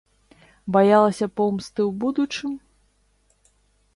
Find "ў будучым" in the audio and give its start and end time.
1.89-2.51